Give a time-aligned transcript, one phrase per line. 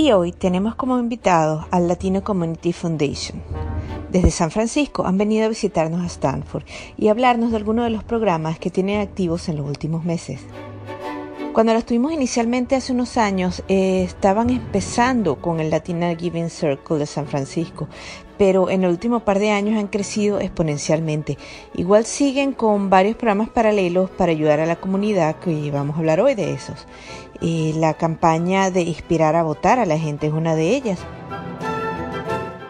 [0.00, 3.42] Y hoy tenemos como invitados al Latino Community Foundation.
[4.10, 6.62] Desde San Francisco han venido a visitarnos a Stanford
[6.96, 10.40] y hablarnos de algunos de los programas que tienen activos en los últimos meses.
[11.52, 16.96] Cuando los tuvimos inicialmente hace unos años, eh, estaban empezando con el Latina Giving Circle
[16.96, 17.86] de San Francisco,
[18.38, 21.36] pero en el último par de años han crecido exponencialmente.
[21.74, 26.20] Igual siguen con varios programas paralelos para ayudar a la comunidad, que vamos a hablar
[26.22, 26.86] hoy de esos.
[27.40, 30.98] La campaña de inspirar a votar a la gente es una de ellas.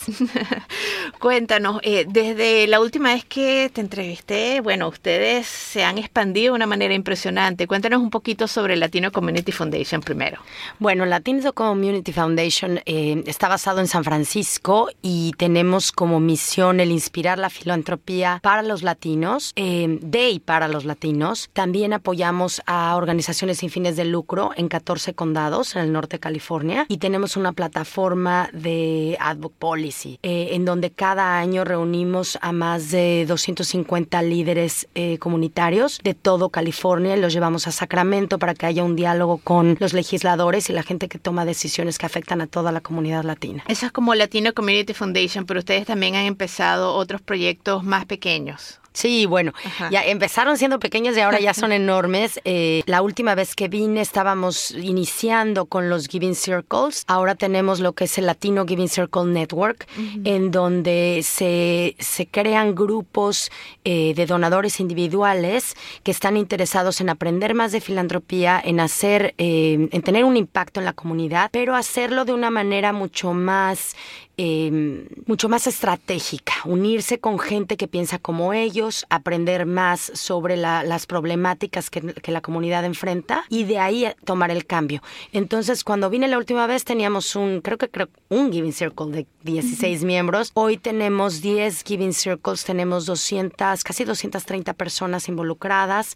[1.20, 6.56] Cuéntanos, eh, desde la última vez que te entrevisté, bueno, ustedes se han expandido de
[6.56, 7.68] una manera impresionante.
[7.68, 10.42] Cuéntanos un poquito sobre Latino Community Foundation primero.
[10.80, 16.92] Bueno, Latino Community Foundation eh, está basado en San Francisco y tenemos como misión el
[16.92, 21.50] inspirar la filantropía para los latinos, eh, de y para los latinos.
[21.54, 26.20] También apoyamos a organizaciones sin fines de lucro en 14 condados en el norte de
[26.20, 32.52] California y tenemos una plataforma de Advoc Policy eh, en donde cada año reunimos a
[32.52, 38.54] más de 250 líderes eh, comunitarios de todo California y los llevamos a Sacramento para
[38.54, 42.42] que haya un diálogo con los legisladores y la gente que toma decisiones que afectan
[42.42, 43.64] a toda la comunidad latina.
[43.68, 48.80] Eso es como Latino Community Foundation, pero ustedes también han empezado otros proyectos más pequeños.
[48.96, 49.90] Sí, bueno, Ajá.
[49.92, 52.40] ya empezaron siendo pequeños y ahora ya son enormes.
[52.46, 57.04] Eh, la última vez que vine estábamos iniciando con los Giving Circles.
[57.08, 59.86] Ahora tenemos lo que es el Latino Giving Circle Network,
[60.24, 63.52] en donde se, se crean grupos
[63.84, 69.90] eh, de donadores individuales que están interesados en aprender más de filantropía, en hacer, eh,
[69.92, 73.96] en tener un impacto en la comunidad, pero hacerlo de una manera mucho más
[74.38, 80.84] eh, mucho más estratégica, unirse con gente que piensa como ellos, aprender más sobre la-
[80.84, 85.02] las problemáticas que, que la comunidad enfrenta y de ahí tomar el cambio.
[85.32, 89.28] Entonces, cuando vine la última vez teníamos un, creo que creo, un Giving Circle de
[89.44, 90.52] 16 miembros.
[90.54, 96.16] Hoy tenemos 10 Giving Circles, tenemos 200, casi 230 personas involucradas.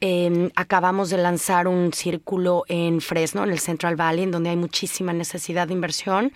[0.00, 4.56] Eh, acabamos de lanzar un círculo en Fresno, en el Central Valley, en donde hay
[4.56, 6.32] muchísima necesidad de inversión.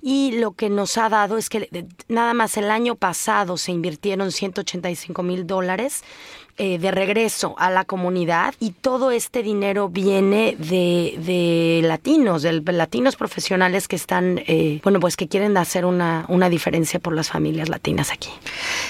[0.00, 3.72] Y lo que nos ha dado es que eh, nada más el año pasado se
[3.72, 6.04] invirtieron 185 mil dólares
[6.62, 12.60] eh, de regreso a la comunidad y todo este dinero viene de, de latinos, de
[12.60, 17.30] latinos profesionales que están, eh, bueno, pues que quieren hacer una, una diferencia por las
[17.30, 18.28] familias latinas aquí.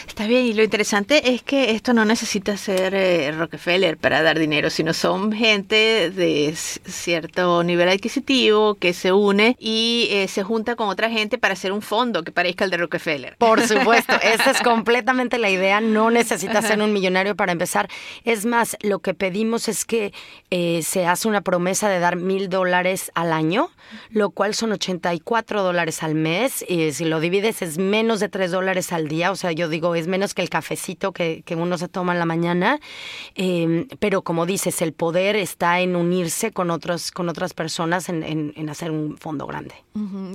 [0.08, 4.40] Está bien, y lo interesante es que esto no necesita ser eh, Rockefeller para dar
[4.40, 10.74] dinero, sino son gente de cierto nivel adquisitivo que se une y eh, se junta
[10.74, 13.36] con otra gente para hacer un fondo que parezca el de Rockefeller.
[13.38, 15.80] Por supuesto, esa es completamente la idea.
[15.80, 17.88] No necesitas ser un millonario para empezar.
[18.24, 20.12] Es más, lo que pedimos es que
[20.50, 23.68] eh, se hace una promesa de dar mil dólares al año,
[24.08, 26.64] lo cual son 84 dólares al mes.
[26.66, 29.30] Y si lo divides es menos de 3 dólares al día.
[29.30, 32.18] O sea, yo digo, es menos que el cafecito que, que uno se toma en
[32.18, 32.80] la mañana.
[33.34, 38.22] Eh, pero como dices, el poder está en unirse con, otros, con otras personas en,
[38.22, 39.74] en- en hacer un fondo grande.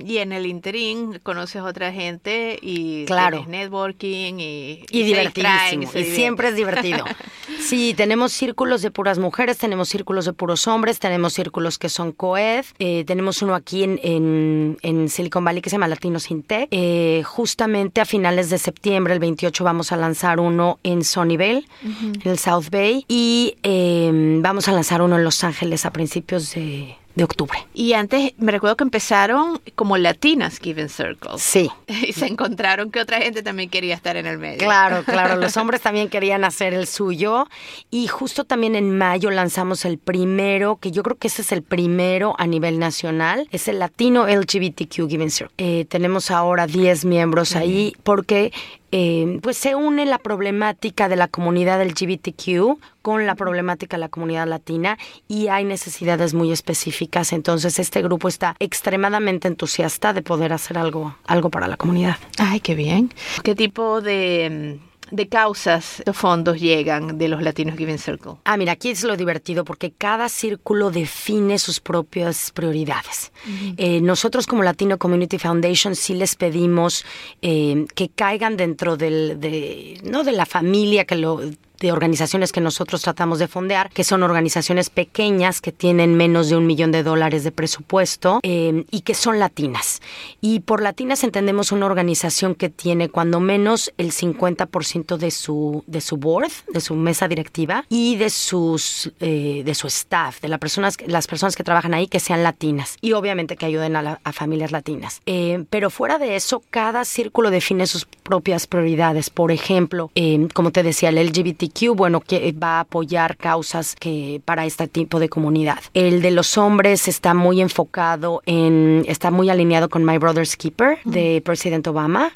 [0.04, 3.38] Y en el interín conoces a otra gente y Claro.
[3.38, 5.90] tienes networking y, Y se divertidísimo.
[5.94, 7.04] Y siempre es divertido.
[7.60, 12.12] Sí, tenemos círculos de puras mujeres, tenemos círculos de puros hombres, tenemos círculos que son
[12.12, 12.64] coed.
[12.78, 16.68] eh, tenemos uno aquí en, en, en Silicon Valley que se llama Latinos in Tech.
[16.70, 22.30] Eh, justamente a finales de septiembre, el 28, vamos a lanzar uno en Sunnyvale, en
[22.30, 23.04] el South Bay.
[23.08, 27.66] Y eh, vamos a lanzar uno en Los Ángeles a principios de, de octubre.
[27.74, 31.42] Y antes me recuerdo que empezaron como latinas Given Circles.
[31.42, 31.70] Sí.
[32.06, 34.58] Y se encontraron que otra gente también quería estar en el medio.
[34.58, 37.48] Claro, claro, los hombres también querían hacer el suyo
[37.90, 41.62] y justo también en mayo lanzamos el primero, que yo creo que ese es el
[41.62, 45.54] primero a nivel nacional, es el Latino LGBTQ Giving Circle.
[45.56, 48.52] Eh, tenemos ahora 10 miembros ahí porque
[48.98, 54.08] eh, pues se une la problemática de la comunidad LGBTQ con la problemática de la
[54.08, 54.96] comunidad latina
[55.28, 61.14] y hay necesidades muy específicas, entonces este grupo está extremadamente entusiasta de poder hacer algo,
[61.26, 62.16] algo para la comunidad.
[62.38, 63.12] Ay, qué bien.
[63.42, 64.80] ¿Qué tipo de,
[65.10, 68.32] de causas estos fondos llegan de los latinos Given Circle?
[68.44, 73.32] Ah, mira, aquí es lo divertido porque cada círculo define sus propias prioridades.
[73.76, 77.04] Eh, nosotros como Latino Community Foundation sí les pedimos
[77.42, 81.40] eh, que caigan dentro del, de, no de la familia que lo
[81.80, 86.56] de organizaciones que nosotros tratamos de fondear, que son organizaciones pequeñas que tienen menos de
[86.56, 90.00] un millón de dólares de presupuesto eh, y que son latinas.
[90.40, 96.00] Y por latinas entendemos una organización que tiene cuando menos el 50% de su, de
[96.00, 100.58] su board, de su mesa directiva y de sus eh, de su staff, de las
[100.58, 104.20] personas, las personas que trabajan ahí que sean latinas y obviamente que ayuden a, la-
[104.24, 105.20] a familias latinas.
[105.26, 109.30] Eh, pero fuera de eso, cada círculo define sus propias prioridades.
[109.30, 111.18] Por ejemplo, eh, como te decía, el
[111.66, 115.78] LGBTQ, bueno, que va a apoyar causas que para este tipo de comunidad.
[115.94, 120.98] El de los hombres está muy enfocado en, está muy alineado con My Brother's Keeper
[121.04, 122.32] de presidente Obama,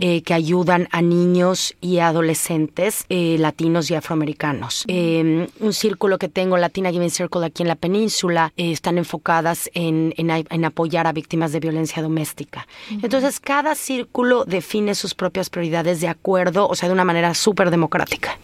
[0.00, 4.84] eh, que ayudan a niños y adolescentes eh, latinos y afroamericanos.
[4.88, 9.70] Eh, un círculo que tengo, Latina Giving Circle, aquí en la península, eh, están enfocadas
[9.74, 12.66] en, en, en apoyar a víctimas de violencia doméstica.
[12.90, 17.70] Entonces, cada círculo define sus propias prioridades de acuerdo, o sea, de una manera súper
[17.70, 18.38] democrática.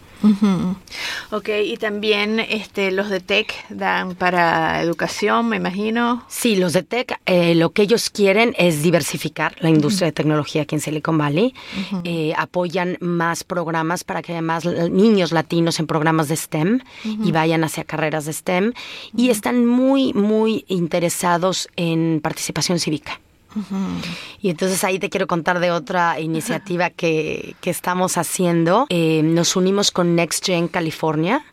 [1.31, 6.23] Ok, y también este, los de tech dan para educación, me imagino.
[6.27, 10.63] Sí, los de tech, eh, lo que ellos quieren es diversificar la industria de tecnología
[10.63, 11.53] aquí en Silicon Valley.
[12.03, 17.31] Eh, apoyan más programas para que haya más niños latinos en programas de STEM y
[17.31, 18.73] vayan hacia carreras de STEM.
[19.15, 23.19] Y están muy, muy interesados en participación cívica.
[24.41, 28.85] Y entonces ahí te quiero contar de otra iniciativa que, que estamos haciendo.
[28.89, 31.43] Eh, nos unimos con Next Gen California.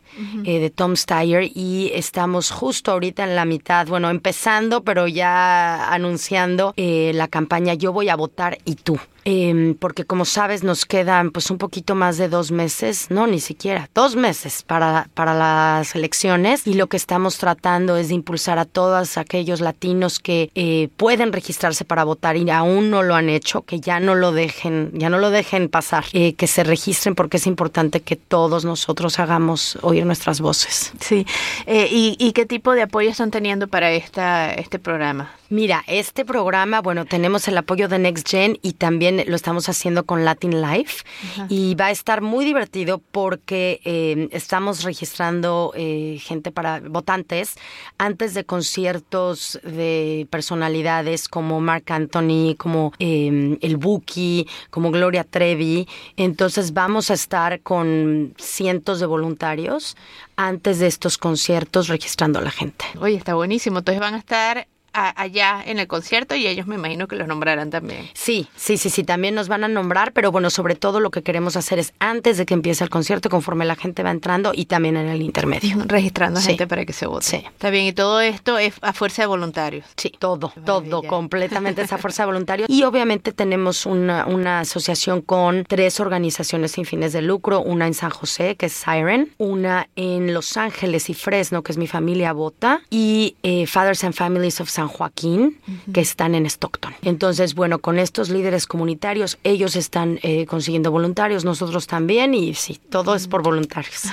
[0.45, 5.91] Eh, de Tom Steyer y estamos justo ahorita en la mitad, bueno, empezando, pero ya
[5.93, 8.99] anunciando eh, la campaña Yo voy a votar y tú.
[9.25, 13.39] Eh, porque como sabes nos quedan pues un poquito más de dos meses, no, ni
[13.39, 18.59] siquiera, dos meses para, para las elecciones y lo que estamos tratando es de impulsar
[18.59, 23.29] a todos aquellos latinos que eh, pueden registrarse para votar y aún no lo han
[23.29, 27.13] hecho, que ya no lo dejen, ya no lo dejen pasar, eh, que se registren
[27.13, 30.91] porque es importante que todos nosotros hagamos oír nuestras voces.
[30.99, 31.25] Sí.
[31.65, 35.31] Eh, ¿y, y qué tipo de apoyo están teniendo para esta, este programa?
[35.51, 40.05] Mira, este programa, bueno, tenemos el apoyo de Next Gen y también lo estamos haciendo
[40.05, 41.03] con Latin Life
[41.49, 47.55] y va a estar muy divertido porque eh, estamos registrando eh, gente para votantes
[47.97, 55.87] antes de conciertos de personalidades como Mark Anthony, como eh, el Buki, como Gloria Trevi.
[56.15, 59.88] Entonces vamos a estar con cientos de voluntarios
[60.35, 62.85] antes de estos conciertos registrando a la gente.
[62.99, 63.79] Oye, está buenísimo.
[63.79, 64.67] Entonces van a estar
[65.07, 68.09] a- allá en el concierto y ellos me imagino que los nombrarán también.
[68.13, 71.23] Sí, sí, sí, sí, también nos van a nombrar, pero bueno, sobre todo lo que
[71.23, 74.65] queremos hacer es antes de que empiece el concierto, conforme la gente va entrando y
[74.65, 75.77] también en el intermedio.
[75.85, 76.47] Registrando Sí.
[76.49, 77.25] gente para que se vote.
[77.25, 77.35] Sí.
[77.37, 79.85] Está bien, y todo esto es a fuerza de voluntarios.
[79.97, 82.69] Sí, todo, todo, completamente esa fuerza de voluntarios.
[82.69, 87.93] Y obviamente tenemos una, una asociación con tres organizaciones sin fines de lucro, una en
[87.93, 92.33] San José, que es Siren, una en Los Ángeles y Fresno, que es mi familia
[92.33, 95.59] Bota, y eh, Fathers and Families of San Joaquín,
[95.93, 96.93] que están en Stockton.
[97.01, 102.79] Entonces, bueno, con estos líderes comunitarios, ellos están eh, consiguiendo voluntarios, nosotros también, y sí,
[102.89, 104.03] todo es por voluntarios.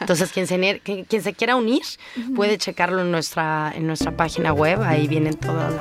[0.00, 1.82] Entonces, quien se, quien se quiera unir
[2.36, 5.72] puede checarlo en nuestra, en nuestra página web, ahí vienen todas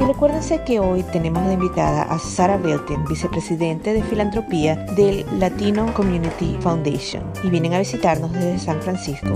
[0.00, 5.92] Y recuérdense que hoy tenemos de invitada a Sara Belten, vicepresidente de filantropía del Latino
[5.92, 9.34] Community Foundation, y vienen a visitarnos desde San Francisco.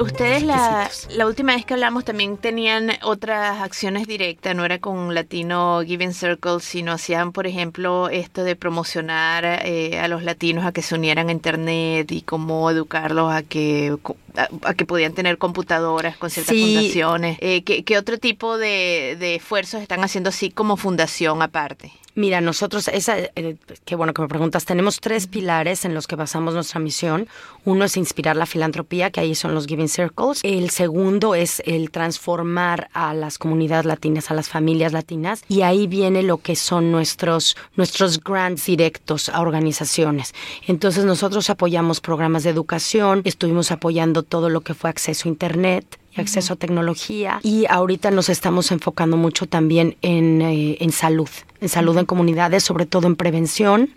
[0.00, 5.14] Ustedes la, la, última vez que hablamos también tenían otras acciones directas, no era con
[5.14, 10.72] Latino Giving Circle, sino hacían, por ejemplo, esto de promocionar eh, a los latinos a
[10.72, 13.96] que se unieran a Internet y cómo educarlos a que
[14.36, 17.38] a, que podían tener computadoras con ciertas fundaciones.
[17.40, 21.92] Eh, ¿qué, ¿qué, otro tipo de, de esfuerzos están haciendo así como fundación aparte?
[22.16, 26.16] Mira, nosotros, esa, eh, qué bueno que me preguntas, tenemos tres pilares en los que
[26.16, 27.28] basamos nuestra misión.
[27.64, 30.40] Uno es inspirar la filantropía, que ahí son los Giving Circles.
[30.42, 35.44] El segundo es el transformar a las comunidades latinas, a las familias latinas.
[35.48, 40.34] Y ahí viene lo que son nuestros, nuestros grants directos a organizaciones.
[40.66, 46.00] Entonces nosotros apoyamos programas de educación, estuvimos apoyando todo lo que fue acceso a Internet,
[46.16, 47.40] y acceso a tecnología.
[47.42, 51.28] Y ahorita nos estamos enfocando mucho también en, eh, en salud,
[51.60, 53.90] en salud en comunidades, sobre todo en prevención,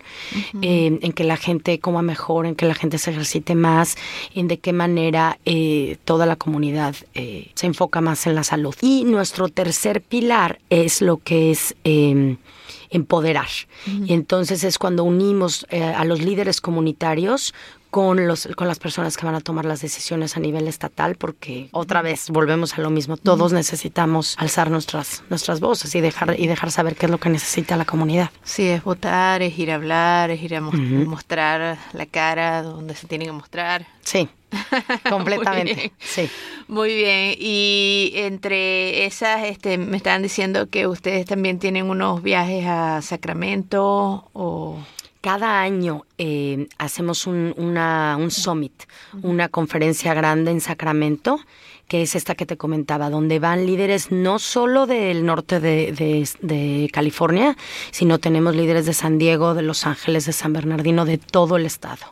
[0.62, 3.96] eh, en que la gente coma mejor, en que la gente se ejercite más,
[4.34, 8.74] en de qué manera eh, toda la comunidad se enfoca más en la salud.
[8.80, 12.36] Y nuestro tercer pilar es lo que es em,
[12.90, 13.48] empoderar.
[13.86, 17.54] Y entonces es cuando unimos a los líderes comunitarios
[17.94, 21.68] con, los, con las personas que van a tomar las decisiones a nivel estatal, porque
[21.70, 23.16] otra vez volvemos a lo mismo.
[23.16, 27.28] Todos necesitamos alzar nuestras, nuestras voces y dejar, y dejar saber qué es lo que
[27.28, 28.32] necesita la comunidad.
[28.42, 33.06] Sí, es votar, es ir a hablar, es ir a mostrar la cara donde se
[33.06, 33.86] tienen que mostrar.
[34.02, 34.28] Sí.
[35.08, 35.74] Completamente.
[35.74, 36.28] Muy sí.
[36.66, 37.36] Muy bien.
[37.38, 44.30] Y entre esas, este, me estaban diciendo que ustedes también tienen unos viajes a Sacramento
[44.32, 44.80] o
[45.24, 48.74] cada año eh, hacemos un, una, un summit,
[49.22, 51.40] una conferencia grande en Sacramento,
[51.88, 56.90] que es esta que te comentaba, donde van líderes no solo del norte de, de,
[56.92, 57.56] California,
[57.90, 61.64] sino tenemos líderes de San Diego, de Los Ángeles, de San Bernardino, de todo el
[61.64, 62.04] estado.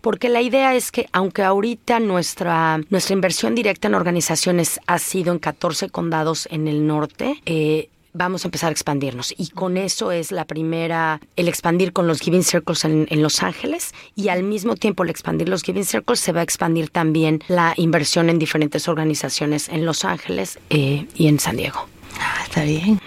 [0.00, 5.32] Porque la idea es que, aunque ahorita nuestra, nuestra inversión directa en organizaciones ha sido
[5.32, 9.34] en 14 condados en el norte, eh, vamos a empezar a expandirnos.
[9.36, 13.92] Y con eso es la primera, el expandir con los Giving Circles en, Los Ángeles
[14.14, 17.74] y al mismo tiempo el expandir los Giving Circles se va a expandir también la
[17.76, 21.88] inversión en diferentes organizaciones en Los Ángeles eh, y en San Diego.
[22.20, 23.00] Ah, está bien.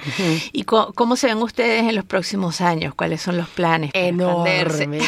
[0.51, 2.93] ¿Y cómo, se ven ustedes en los próximos años?
[2.95, 3.91] ¿Cuáles son los planes?
[3.93, 5.03] Enormes.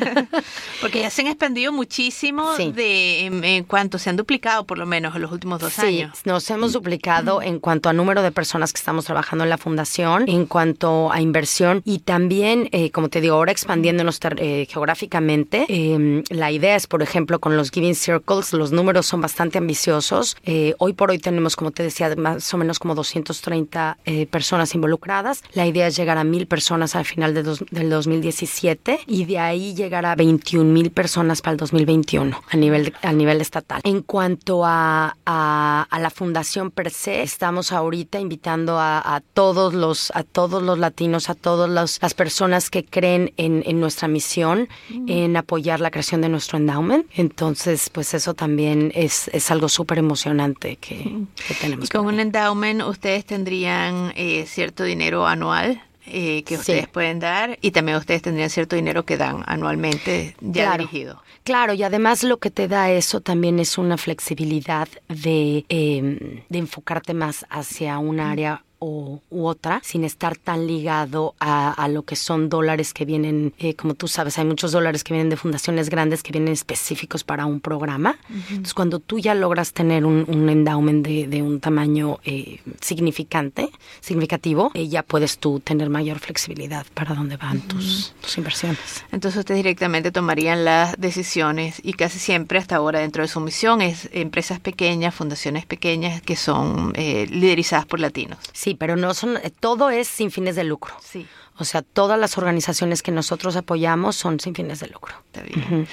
[0.80, 5.14] Porque ya se han expandido muchísimo de, en, cuanto se han duplicado, por lo menos,
[5.16, 6.18] en los últimos dos sí, años.
[6.24, 10.28] Nos hemos duplicado en cuanto a número de personas que estamos trabajando en la fundación,
[10.28, 15.66] en cuanto a inversión y también, eh, como te digo, ahora expandiéndonos eh, geográficamente.
[15.68, 20.36] Em, la idea es, por ejemplo, con los Giving Circles, los números son bastante ambiciosos.
[20.44, 24.26] Eh, hoy por hoy tenemos, como te decía, más o menos como 200 230 eh,
[24.26, 25.42] personas involucradas.
[25.52, 29.74] La idea es llegar a mil personas al final de del 2017 y de ahí
[29.74, 33.80] llegar a 21 mil personas para el 2021 a nivel, a nivel estatal.
[33.84, 40.22] En cuanto a, a, la fundación per se, estamos ahorita invitando a, todos los a
[40.22, 44.68] todos los latinos, a todas las personas que creen en, en nuestra misión,
[45.06, 47.06] en apoyar la creación de nuestro endowment.
[47.14, 51.86] Entonces, pues eso también es, es algo súper emocionante que, que, tenemos.
[51.86, 57.20] Y con un endowment, usted ustedes tendrían eh, cierto dinero anual eh, que ustedes pueden
[57.20, 61.22] dar y también ustedes tendrían cierto dinero que dan anualmente ya dirigido.
[61.44, 66.58] Claro, y además lo que te da eso también es una flexibilidad de, em, de
[66.58, 72.02] enfocarte más hacia un área o, u otra sin estar tan ligado a, a lo
[72.02, 75.36] que son dólares que vienen, eh, como tú sabes, hay muchos dólares que vienen de
[75.36, 78.16] fundaciones grandes que vienen específicos para un programa.
[78.50, 83.70] Entonces, cuando tú ya logras tener un, un endowment de, de un tamaño eh, significante,
[84.00, 89.04] significativo, eh, ya puedes tú tener mayor flexibilidad para dónde van tus, tus inversiones.
[89.12, 93.80] Entonces ustedes directamente tomarían las decisiones y casi siempre hasta ahora dentro de su misión
[93.80, 98.38] es empresas pequeñas, fundaciones pequeñas que son liderizadas por latinos.
[98.52, 100.94] Sí, pero no son, eh, todo es sin fines de lucro.
[101.00, 101.26] Sí.
[101.58, 105.14] O sea, todas las organizaciones que nosotros apoyamos son sin fines de lucro.
[105.26, 105.88] Está bien.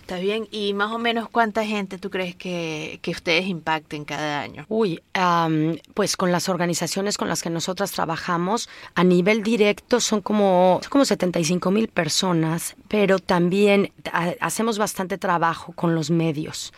[0.00, 0.46] Está bien.
[0.50, 4.64] ¿Y más o menos cuánta gente tú crees que, que ustedes impacten cada año?
[4.68, 10.20] Uy, am, pues con las organizaciones con las que nosotras trabajamos, a nivel directo son
[10.20, 16.72] como, son como 75 mil personas, pero también ha- hacemos bastante trabajo con los medios.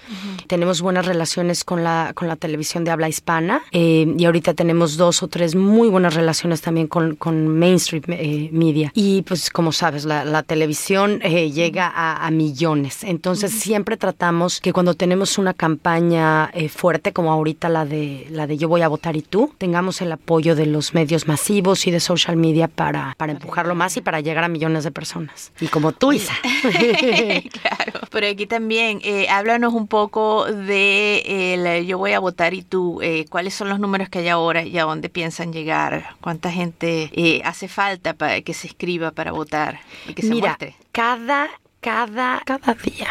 [0.47, 4.97] Tenemos buenas relaciones con la, con la televisión de habla hispana eh, y ahorita tenemos
[4.97, 8.90] dos o tres muy buenas relaciones también con, con mainstream eh, media.
[8.94, 13.04] Y pues como sabes, la, la televisión eh, llega a, a millones.
[13.04, 18.47] Entonces siempre tratamos que cuando tenemos una campaña eh, fuerte como ahorita la de la
[18.47, 21.90] de yo voy a votar y tú, tengamos el apoyo de los medios masivos y
[21.90, 25.52] de social media para, para empujarlo más y para llegar a millones de personas.
[25.61, 26.35] Y como tú, Isa.
[27.62, 28.00] claro.
[28.11, 33.00] Pero aquí también, eh, háblanos un poco de el yo voy a votar y tú,
[33.02, 37.11] eh, cuáles son los números que hay ahora y a dónde piensan llegar, cuánta gente
[37.12, 40.77] eh, hace falta para que se inscriba para votar y que se Mira, muestre.
[40.93, 41.49] cada,
[41.81, 43.09] cada, cada día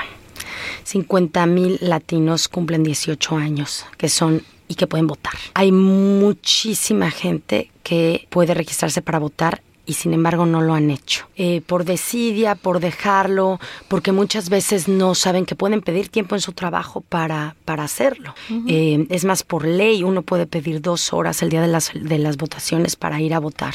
[0.83, 5.33] 50 mil latinos cumplen 18 años, que son y que pueden votar.
[5.53, 11.25] Hay muchísima gente que puede registrarse para votar y sin embargo no lo han hecho.
[11.37, 16.41] Eh, por desidia, por dejarlo, porque muchas veces no saben que pueden pedir tiempo en
[16.41, 18.35] su trabajo para, para hacerlo.
[18.67, 22.19] Eh, es más, por ley uno puede pedir dos horas el día de las, de
[22.19, 23.73] las votaciones para ir a votar.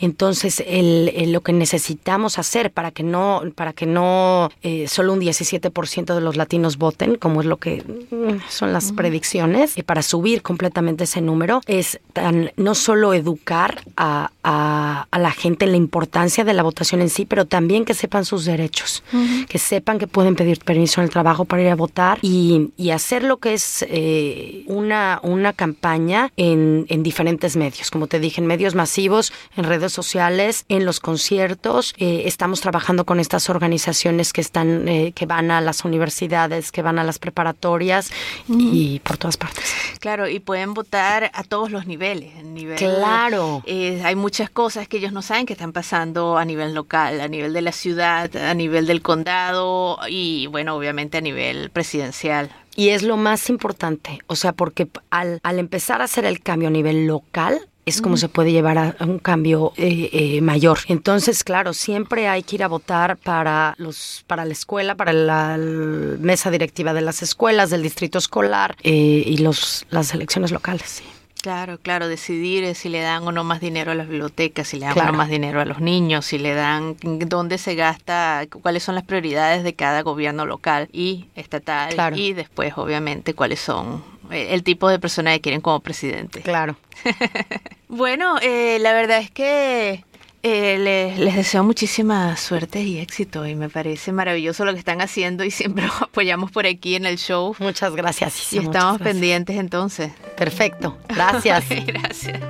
[0.00, 5.12] Entonces, el, el- lo que necesitamos hacer para que no, para que no eh, solo
[5.12, 9.82] un 17% de los latinos voten, como es lo que mm, son las predicciones, y
[9.82, 15.41] para subir completamente ese número, es tan, no solo educar a, a- a la gente
[15.42, 19.02] la importancia de la votación en sí, pero también que sepan sus derechos,
[19.48, 22.90] que sepan que pueden pedir permiso en el trabajo para ir a votar y, y
[22.90, 28.40] hacer lo que es eh, una, una campaña en, en diferentes medios, como te dije,
[28.40, 31.94] en medios masivos, en redes sociales, en los conciertos.
[31.98, 36.82] Eh, estamos trabajando con estas organizaciones que están, eh, que van a las universidades, que
[36.82, 38.10] van a las preparatorias
[38.48, 39.64] y por todas partes.
[40.00, 42.32] Claro, y pueden votar a todos los niveles.
[42.38, 43.62] a nivel- Claro.
[43.66, 47.28] Eh, hay muchas cosas que ellos no saben que están pasando a nivel local, a
[47.28, 52.50] nivel de la ciudad, a nivel del condado y, bueno, obviamente a nivel presidencial.
[52.76, 56.68] Y es lo más importante, o sea, porque al, al empezar a hacer el cambio
[56.68, 60.78] a nivel local, es como se puede llevar a, a un cambio eh, eh, mayor.
[60.86, 65.56] Entonces, claro, siempre hay que ir a votar para los, para la escuela, para la,
[65.56, 70.82] l- mesa directiva de las escuelas, del distrito escolar eh, y los, las elecciones locales.
[70.86, 71.04] sí.
[71.42, 74.78] Claro, claro, decidir eh, si le dan o no más dinero a las bibliotecas, si
[74.78, 78.44] le dan o no más dinero a los niños, si le dan dónde se gasta,
[78.62, 82.16] cuáles son las prioridades de cada gobierno local y estatal Claro.
[82.16, 86.40] y después obviamente cuáles son eh, el tipo de persona que quieren como presidente.
[86.42, 86.76] Claro.
[87.94, 90.02] Bueno, eh, la verdad es que
[90.44, 95.00] eh, le- les deseo muchísima suerte y éxito y me parece maravilloso lo que están
[95.00, 98.52] haciendo y siempre los apoyamos por aquí en el show Muchas gracias.
[98.52, 99.00] y estamos gracias.
[99.02, 100.12] pendientes entonces.
[100.36, 100.96] Perfecto.
[101.08, 101.64] Gracias.
[101.86, 102.40] Gracias.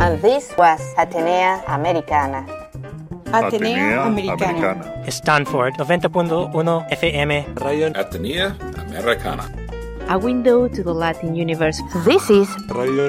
[0.00, 2.46] And this was Atenea Americana.
[3.32, 5.02] Atenea Americana.
[5.08, 7.46] Stanford 90.1 FM.
[7.56, 8.56] Radio, Atenea
[8.88, 9.44] Americana.
[10.08, 11.82] A window to the Latin universe.
[12.06, 13.08] This is radio,